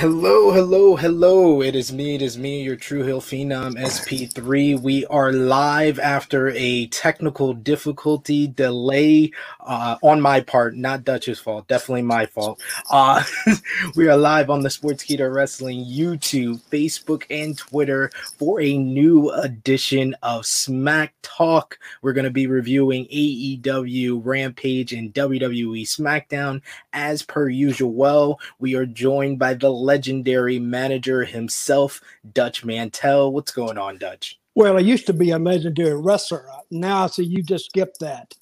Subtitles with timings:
[0.00, 1.62] Hello, hello, hello.
[1.62, 4.78] It is me, it is me, your True Hill Phenom SP3.
[4.78, 11.66] We are live after a technical difficulty delay uh, on my part, not Dutch's fault,
[11.66, 12.60] definitely my fault.
[12.90, 13.22] Uh,
[13.96, 19.30] we are live on the Sports Sportskeeda Wrestling YouTube, Facebook, and Twitter for a new
[19.30, 21.78] edition of Smack Talk.
[22.02, 26.60] We're going to be reviewing AEW, Rampage, and WWE SmackDown
[26.92, 27.92] as per usual.
[27.92, 32.00] Well, we are joined by the legendary manager himself,
[32.32, 33.32] Dutch Mantell.
[33.32, 34.38] What's going on, Dutch?
[34.54, 36.46] Well, I used to be a legendary wrestler.
[36.70, 38.34] Now I see you just skipped that.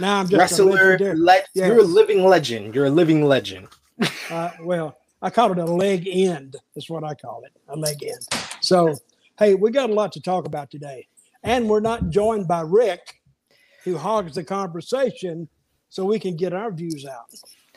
[0.00, 0.94] Now I'm just wrestler.
[0.94, 1.68] A le- yes.
[1.68, 2.74] You're a living legend.
[2.74, 3.68] You're a living legend.
[4.30, 6.56] uh, well, I call it a leg end.
[6.76, 8.26] Is what I call it, a leg end.
[8.60, 8.96] So,
[9.38, 11.08] hey, we got a lot to talk about today,
[11.42, 13.20] and we're not joined by Rick,
[13.84, 15.48] who hogs the conversation,
[15.88, 17.34] so we can get our views out.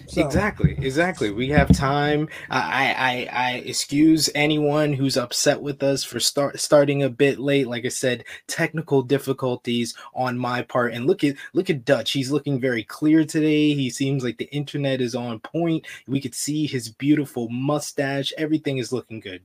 [0.08, 0.26] So.
[0.26, 1.32] Exactly, exactly.
[1.32, 2.28] We have time.
[2.50, 7.68] I, I, I excuse anyone who's upset with us for start starting a bit late.
[7.68, 10.94] Like I said, technical difficulties on my part.
[10.94, 12.12] And look at look at Dutch.
[12.12, 13.74] He's looking very clear today.
[13.74, 15.86] He seems like the internet is on point.
[16.08, 18.34] We could see his beautiful mustache.
[18.38, 19.42] Everything is looking good.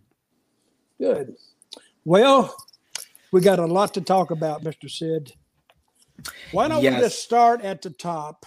[0.98, 1.36] Good.
[2.04, 2.56] Well,
[3.30, 4.90] we got a lot to talk about, Mr.
[4.90, 5.32] Sid.
[6.52, 6.94] Why don't yes.
[6.94, 8.46] we just start at the top?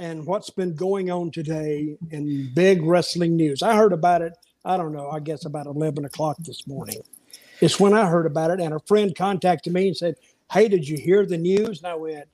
[0.00, 3.62] And what's been going on today in big wrestling news.
[3.62, 4.32] I heard about it,
[4.64, 7.02] I don't know, I guess about 11 o'clock this morning.
[7.60, 10.14] It's when I heard about it, and a friend contacted me and said,
[10.50, 11.82] Hey, did you hear the news?
[11.82, 12.26] And I went,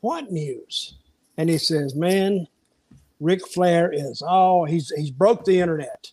[0.00, 0.94] What news?
[1.36, 2.48] And he says, Man,
[3.20, 6.10] Ric Flair is all he's he's broke the internet.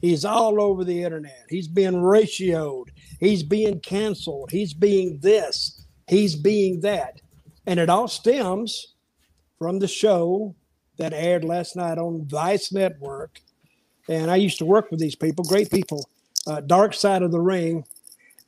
[0.00, 1.44] He's all over the internet.
[1.50, 2.88] He's being ratioed.
[3.20, 4.50] He's being canceled.
[4.52, 5.82] He's being this.
[6.06, 7.20] He's being that.
[7.66, 8.94] And it all stems
[9.58, 10.54] from the show
[10.98, 13.40] that aired last night on Vice Network.
[14.08, 16.08] And I used to work with these people, great people,
[16.46, 17.84] uh, Dark Side of the Ring.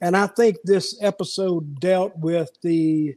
[0.01, 3.17] And I think this episode dealt with the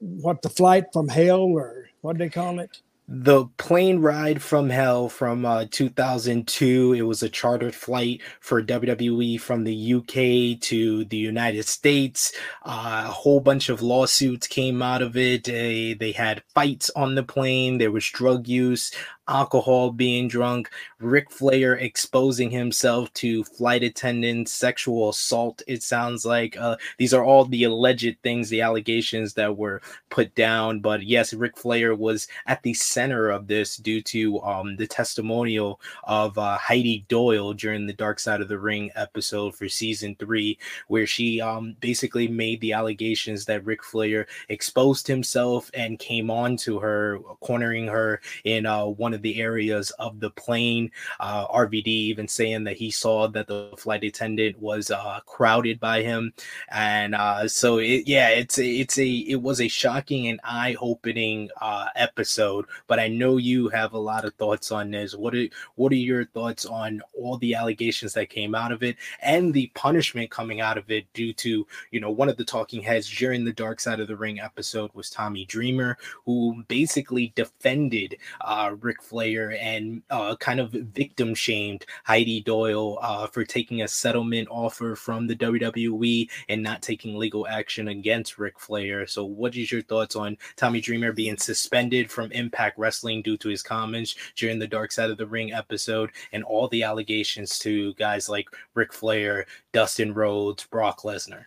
[0.00, 2.82] what the flight from hell or what do they call it?
[3.06, 9.38] The plane ride from hell from uh, 2002 it was a chartered flight for wwe
[9.38, 12.32] from the uk to the united states.
[12.64, 15.44] Uh, a whole bunch of lawsuits came out of it.
[15.44, 17.76] They, they had fights on the plane.
[17.76, 18.90] There was drug use
[19.28, 25.62] alcohol, being drunk, Ric Flair exposing himself to flight attendants, sexual assault.
[25.66, 29.80] It sounds like uh, these are all the alleged things, the allegations that were
[30.10, 30.80] put down.
[30.80, 35.80] But yes, Ric Flair was at the center of this due to um, the testimonial
[36.04, 40.58] of uh, Heidi Doyle during the Dark Side of the Ring episode for season three,
[40.88, 46.56] where she um, basically made the allegations that Ric Flair exposed himself and came on
[46.58, 50.90] to her, cornering her in uh, one of the areas of the plane.
[51.20, 56.02] Uh, RVD even saying that he saw that the flight attendant was uh, crowded by
[56.02, 56.32] him,
[56.70, 61.48] and uh, so it, yeah, it's it's a it was a shocking and eye opening
[61.60, 62.66] uh, episode.
[62.86, 65.14] But I know you have a lot of thoughts on this.
[65.14, 65.46] What are
[65.76, 69.70] what are your thoughts on all the allegations that came out of it and the
[69.74, 73.44] punishment coming out of it due to you know one of the talking heads during
[73.44, 79.02] the Dark Side of the Ring episode was Tommy Dreamer, who basically defended uh, Ric
[79.04, 84.96] Flair and uh, kind of victim shamed Heidi Doyle uh, for taking a settlement offer
[84.96, 89.06] from the WWE and not taking legal action against Ric Flair.
[89.06, 93.48] So, what is your thoughts on Tommy Dreamer being suspended from Impact Wrestling due to
[93.48, 97.94] his comments during the Dark Side of the Ring episode and all the allegations to
[97.94, 101.44] guys like Ric Flair, Dustin Rhodes, Brock Lesnar?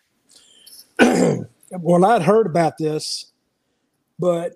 [1.72, 3.32] well, I'd heard about this,
[4.20, 4.56] but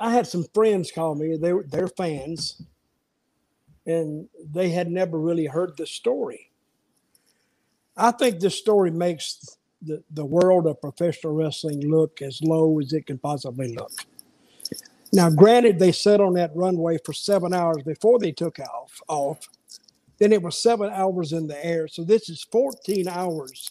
[0.00, 1.36] I had some friends call me.
[1.36, 2.62] They were they're fans,
[3.86, 6.50] and they had never really heard the story.
[7.96, 12.92] I think this story makes the, the world of professional wrestling look as low as
[12.92, 13.92] it can possibly look.
[15.12, 19.00] Now, granted, they sat on that runway for seven hours before they took off.
[19.08, 19.48] Off,
[20.18, 21.88] then it was seven hours in the air.
[21.88, 23.70] So this is 14 hours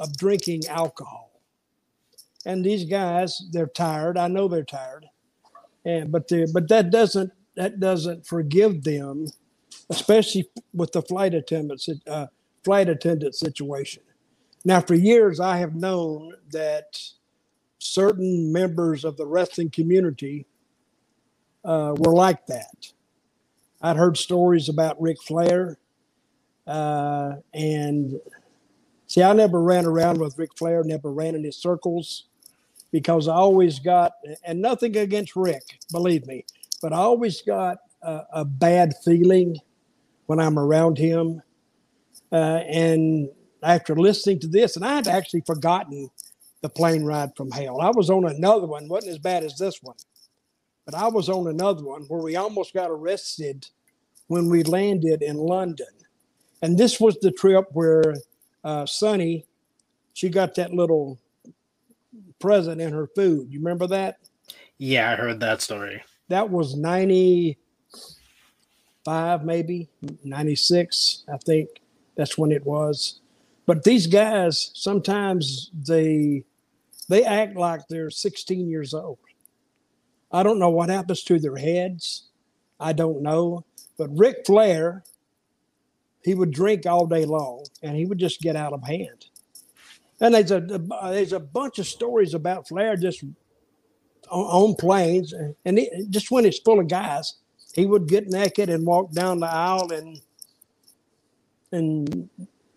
[0.00, 1.40] of drinking alcohol.
[2.44, 4.18] And these guys, they're tired.
[4.18, 5.06] I know they're tired,
[5.84, 9.26] and but they but that doesn't that doesn't forgive them,
[9.90, 12.26] especially with the flight attendants uh,
[12.64, 14.02] flight attendant situation.
[14.64, 16.98] Now, for years, I have known that
[17.78, 20.46] certain members of the wrestling community
[21.64, 22.92] uh, were like that.
[23.82, 25.76] I'd heard stories about Ric Flair,
[26.66, 28.18] uh, and
[29.06, 32.24] see, I never ran around with Ric Flair, never ran in his circles
[32.94, 34.12] because I always got,
[34.44, 36.44] and nothing against Ric, believe me,
[36.80, 39.56] but I always got a, a bad feeling
[40.26, 41.42] when I'm around him.
[42.30, 43.30] Uh, and
[43.64, 46.08] after listening to this, and I had actually forgotten
[46.60, 47.80] the plane ride from hell.
[47.80, 49.96] I was on another one, wasn't as bad as this one,
[50.84, 53.66] but I was on another one where we almost got arrested
[54.28, 55.88] when we landed in London.
[56.62, 58.14] And this was the trip where
[58.62, 59.46] uh, Sunny,
[60.12, 61.18] she got that little
[62.44, 63.50] present in her food.
[63.50, 64.18] You remember that?
[64.76, 66.02] Yeah, I heard that story.
[66.28, 67.56] That was 95,
[69.46, 69.88] maybe
[70.24, 71.70] 96, I think.
[72.16, 73.20] That's when it was.
[73.64, 76.44] But these guys sometimes they
[77.08, 79.18] they act like they're 16 years old.
[80.30, 82.24] I don't know what happens to their heads.
[82.78, 83.64] I don't know.
[83.96, 85.02] But Ric Flair,
[86.22, 89.30] he would drink all day long and he would just get out of hand.
[90.20, 93.24] And there's a there's a bunch of stories about Flair just
[94.30, 95.34] on, on planes,
[95.64, 97.34] and he, just when it's full of guys,
[97.74, 100.20] he would get naked and walk down the aisle and
[101.72, 102.30] and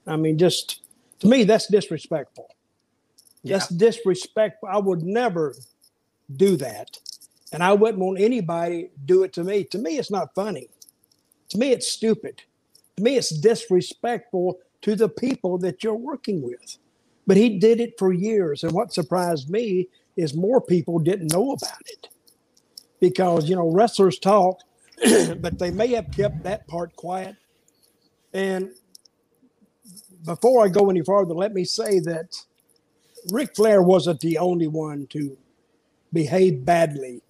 [0.08, 0.82] I mean, just
[1.20, 2.50] to me, that's disrespectful.
[3.44, 3.58] Yeah.
[3.58, 4.70] That's disrespectful.
[4.70, 5.56] I would never
[6.36, 6.98] do that.
[7.54, 9.64] And I wouldn't want anybody do it to me.
[9.66, 10.70] To me, it's not funny.
[11.50, 12.42] To me, it's stupid.
[12.98, 16.78] To me, it's disrespectful to the people that you're working with.
[17.28, 18.64] But he did it for years.
[18.64, 22.08] And what surprised me is more people didn't know about it.
[23.00, 24.62] Because, you know, wrestlers talk,
[25.38, 27.36] but they may have kept that part quiet.
[28.34, 28.72] And
[30.26, 32.36] before I go any farther, let me say that
[33.32, 35.38] Ric Flair wasn't the only one to
[36.14, 37.22] behave badly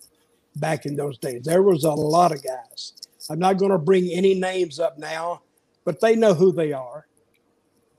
[0.55, 1.43] back in those days.
[1.43, 2.93] There was a lot of guys.
[3.29, 5.41] I'm not going to bring any names up now,
[5.83, 7.07] but they know who they are.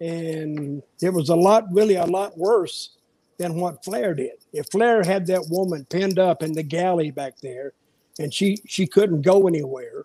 [0.00, 2.96] And it was a lot, really a lot worse
[3.38, 4.44] than what Flair did.
[4.52, 7.72] If Flair had that woman pinned up in the galley back there,
[8.18, 10.04] and she she couldn't go anywhere,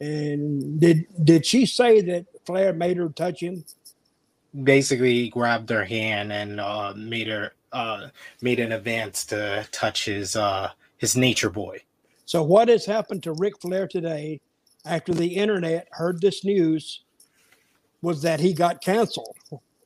[0.00, 3.64] and did did she say that Flair made her touch him?
[4.64, 8.08] basically grabbed her hand and uh, made her uh,
[8.40, 11.82] made an advance to touch his uh, his nature boy.
[12.24, 14.40] So what has happened to Ric Flair today
[14.84, 17.02] after the internet heard this news
[18.02, 19.36] was that he got canceled.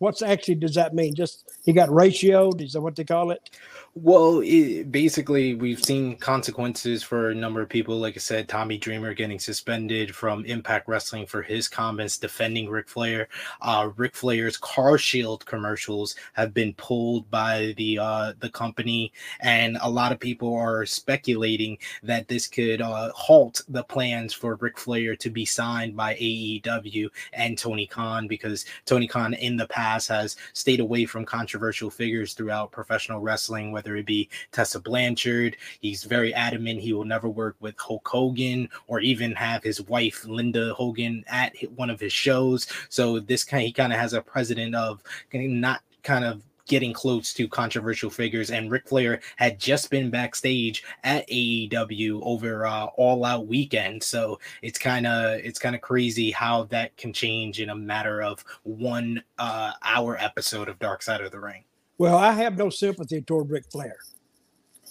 [0.01, 1.15] What's actually does that mean?
[1.15, 2.63] Just he got ratioed?
[2.63, 3.51] Is that what they call it?
[3.97, 7.99] Well, it, basically, we've seen consequences for a number of people.
[7.99, 12.89] Like I said, Tommy Dreamer getting suspended from Impact Wrestling for his comments defending Ric
[12.89, 13.29] Flair.
[13.61, 19.91] Uh, Ric Flair's CarShield commercials have been pulled by the uh, the company, and a
[19.91, 25.15] lot of people are speculating that this could uh, halt the plans for Ric Flair
[25.17, 30.37] to be signed by AEW and Tony Khan because Tony Khan in the past has
[30.53, 35.57] stayed away from controversial figures throughout professional wrestling whether it be Tessa Blanchard.
[35.81, 40.25] He's very adamant he will never work with Hulk Hogan or even have his wife
[40.27, 42.67] Linda Hogan at one of his shows.
[42.89, 47.33] So this kind he kind of has a president of not kind of getting close
[47.35, 48.51] to controversial figures.
[48.51, 54.39] And Ric Flair had just been backstage at AEW over uh, All Out weekend, so
[54.63, 58.45] it's kind of it's kind of crazy how that can change in a matter of
[58.63, 61.65] one uh, hour episode of Dark Side of the Ring.
[61.99, 63.97] Well, I have no sympathy toward Ric Flair.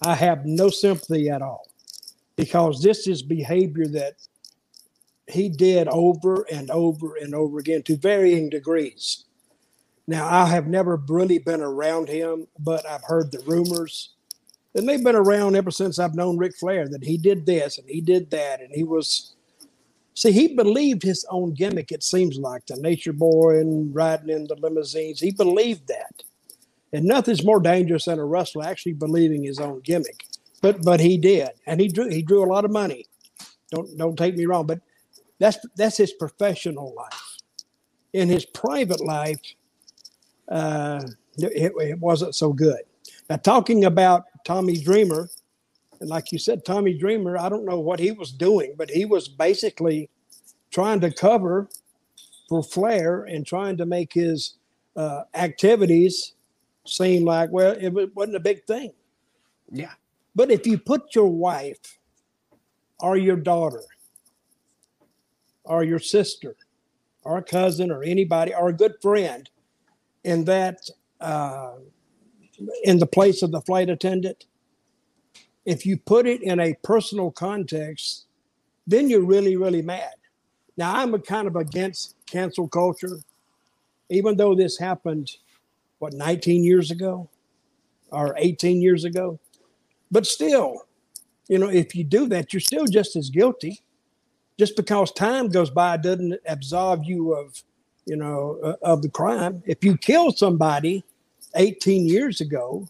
[0.04, 1.68] I have no sympathy at all
[2.36, 4.14] because this is behavior that
[5.28, 9.26] he did over and over and over again to varying degrees.
[10.10, 14.16] Now, I have never really been around him, but I've heard the rumors.
[14.74, 17.88] And they've been around ever since I've known Ric Flair that he did this and
[17.88, 18.60] he did that.
[18.60, 19.36] And he was,
[20.16, 24.48] see, he believed his own gimmick, it seems like the nature boy and riding in
[24.48, 25.20] the limousines.
[25.20, 26.24] He believed that.
[26.92, 30.26] And nothing's more dangerous than a wrestler actually believing his own gimmick.
[30.62, 33.06] But but he did, and he drew he drew a lot of money.
[33.72, 34.82] Don't don't take me wrong, but
[35.40, 37.38] that's that's his professional life.
[38.14, 39.40] In his private life,
[40.50, 41.04] uh,
[41.38, 42.82] it, it wasn't so good.
[43.30, 45.30] Now talking about Tommy Dreamer,
[46.00, 49.06] and like you said, Tommy Dreamer, I don't know what he was doing, but he
[49.06, 50.10] was basically
[50.72, 51.70] trying to cover
[52.48, 54.56] for Flair and trying to make his
[54.96, 56.34] uh, activities
[56.86, 58.92] seem like, well, it wasn't a big thing.
[59.72, 59.92] Yeah.
[60.36, 62.00] But if you put your wife
[63.00, 63.84] or your daughter
[65.64, 66.56] or your sister
[67.24, 69.50] or a cousin or anybody or a good friend
[70.24, 71.74] in that uh,
[72.84, 74.46] in the place of the flight attendant,
[75.66, 78.26] if you put it in a personal context,
[78.88, 80.14] then you're really, really mad.
[80.78, 83.18] Now, I'm a kind of against cancel culture,
[84.10, 85.30] even though this happened,
[86.00, 87.30] what, 19 years ago
[88.12, 89.40] or 18 years ago.
[90.10, 90.86] But still,
[91.48, 93.82] you know, if you do that, you're still just as guilty.
[94.58, 97.62] Just because time goes by doesn't absolve you of,
[98.10, 99.64] you know, uh, of the crime.
[99.66, 101.04] If you kill somebody
[101.56, 102.88] 18 years ago,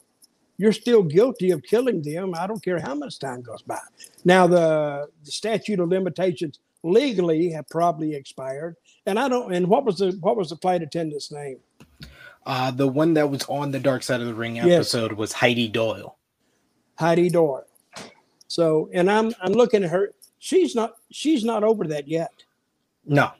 [0.58, 2.34] you're still guilty of killing them.
[2.36, 3.80] I don't care how much time goes by.
[4.26, 9.54] Now, the, the statute of limitations legally have probably expired, and I don't.
[9.54, 11.60] And what was the what was the flight attendant's name?
[12.46, 15.18] Uh, the one that was on the Dark Side of the Ring episode yes.
[15.18, 16.18] was Heidi Doyle.
[16.98, 17.66] Heidi Doyle.
[18.48, 20.14] So, and I'm I'm looking at her.
[20.40, 22.32] She's not she's not over that yet.
[23.06, 23.32] No,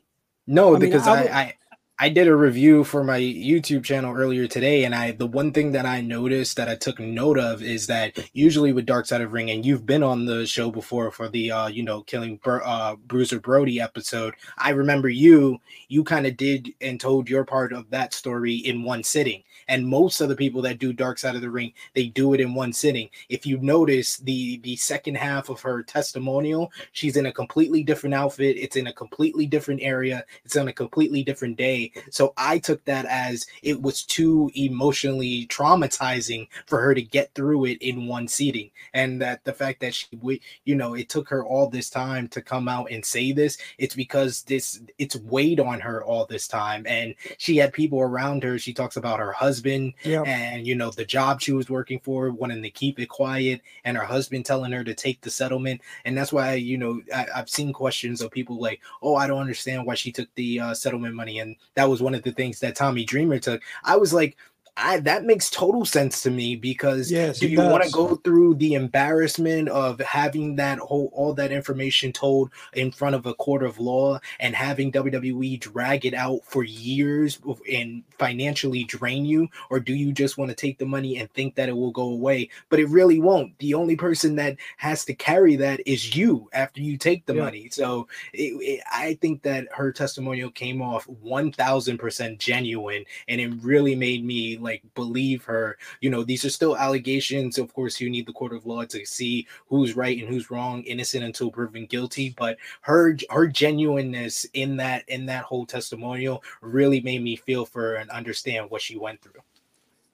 [0.48, 1.69] no, I because mean, I, I, I
[2.02, 5.74] I did a review for my YouTube channel earlier today, and I the one thing
[5.74, 9.34] that I noticed that I took note of is that usually with Dark Side of
[9.34, 12.96] Ring, and you've been on the show before for the uh, you know killing uh,
[12.96, 14.34] Bruiser Brody episode.
[14.58, 18.84] I remember you you kind of did and told your part of that story in
[18.84, 22.08] one sitting, and most of the people that do Dark Side of the Ring they
[22.08, 23.10] do it in one sitting.
[23.30, 28.14] If you notice the the second half of her testimonial, she's in a completely different
[28.14, 28.58] outfit.
[28.58, 30.26] It's in a completely different area.
[30.44, 35.48] It's on a completely different day so I took that as it was too emotionally
[35.48, 38.72] traumatizing for her to get through it in one seating.
[38.94, 42.28] And that the fact that she, would, you know, it took her all this time
[42.30, 46.48] to come out and say this, it's because this, it's weighed on her all this
[46.48, 46.86] time.
[46.88, 48.58] And she had people around her.
[48.58, 49.59] She talks about her husband
[50.04, 50.26] yep.
[50.28, 53.98] and, you know, the job she was working for, wanting to keep it quiet, and
[53.98, 55.82] her husband telling her to take the settlement.
[56.06, 59.42] And that's why, you know, I, have seen questions of people like, oh, I don't
[59.42, 61.40] understand why she took the uh, settlement money.
[61.40, 63.62] And that was one of the things that Tommy Dreamer took.
[63.84, 64.38] I was like,
[64.82, 68.56] I, that makes total sense to me because yes, do you want to go through
[68.56, 73.64] the embarrassment of having that whole all that information told in front of a court
[73.64, 77.40] of law and having WWE drag it out for years
[77.72, 79.48] and financially drain you?
[79.70, 82.10] Or do you just want to take the money and think that it will go
[82.10, 82.50] away?
[82.70, 83.58] But it really won't.
[83.60, 87.44] The only person that has to carry that is you after you take the yeah.
[87.44, 87.70] money.
[87.72, 93.96] So it, it, I think that her testimonial came off 1000% genuine and it really
[93.96, 95.78] made me like like believe her.
[96.02, 97.58] You know, these are still allegations.
[97.58, 100.84] Of course, you need the court of law to see who's right and who's wrong,
[100.84, 102.36] innocent until proven guilty.
[102.38, 107.82] But her her genuineness in that in that whole testimonial really made me feel for
[107.82, 109.42] her and understand what she went through.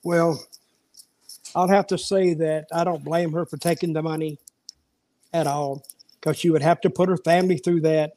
[0.04, 0.42] Well,
[1.56, 4.40] I'll have to say that I don't blame her for taking the money
[5.34, 5.84] at all
[6.20, 8.14] because she would have to put her family through that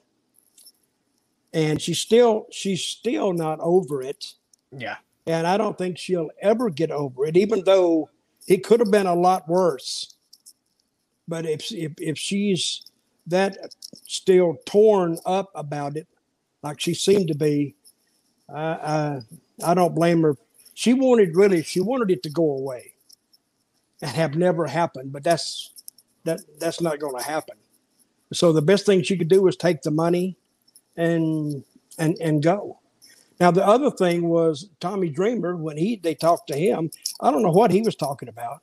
[1.52, 4.34] and she's still she's still not over it
[4.70, 4.96] yeah
[5.28, 8.10] and I don't think she'll ever get over it, even though
[8.48, 10.16] it could have been a lot worse.
[11.28, 12.82] But if if, if she's
[13.26, 13.58] that
[14.06, 16.08] still torn up about it,
[16.62, 17.76] like she seemed to be,
[18.48, 19.20] I, I
[19.64, 20.36] I don't blame her.
[20.74, 22.94] She wanted really she wanted it to go away,
[24.02, 25.12] and have never happened.
[25.12, 25.72] But that's
[26.24, 27.56] that that's not going to happen.
[28.32, 30.36] So the best thing she could do is take the money,
[30.96, 31.64] and
[31.98, 32.80] and and go.
[33.40, 36.90] Now the other thing was Tommy Dreamer when he they talked to him.
[37.20, 38.62] I don't know what he was talking about.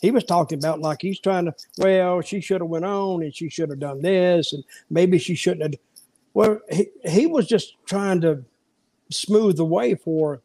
[0.00, 1.54] He was talking about like he's trying to.
[1.78, 5.34] Well, she should have went on and she should have done this and maybe she
[5.34, 5.80] shouldn't have.
[6.34, 8.44] Well, he, he was just trying to
[9.10, 10.42] smooth the way for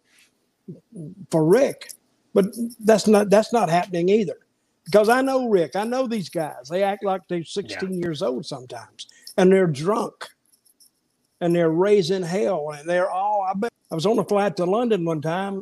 [1.31, 1.93] for Ric,
[2.33, 2.45] but
[2.79, 4.37] that's not that's not happening either.
[4.85, 6.69] Because I know Ric, I know these guys.
[6.69, 7.97] They act like they're 16 yeah.
[7.97, 10.29] years old sometimes, and they're drunk
[11.41, 14.65] and they're raising hell and they're all I bet I was on a flight to
[14.65, 15.55] London one time